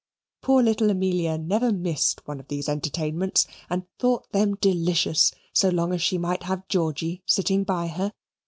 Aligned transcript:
Poor 0.41 0.63
little 0.63 0.89
Amelia 0.89 1.37
never 1.37 1.71
missed 1.71 2.25
one 2.27 2.39
of 2.39 2.47
these 2.47 2.67
entertainments 2.67 3.45
and 3.69 3.85
thought 3.99 4.31
them 4.31 4.55
delicious 4.55 5.31
so 5.53 5.69
long 5.69 5.93
as 5.93 6.01
she 6.01 6.17
might 6.17 6.41
have 6.41 6.67
Georgy 6.67 7.21
sitting 7.27 7.63
by 7.63 7.85
her. 7.85 8.11